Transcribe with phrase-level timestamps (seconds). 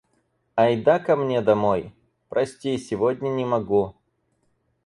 [0.63, 1.93] «Ай да ко мне домой?»—
[2.29, 3.93] «Прости, сегодня не могу».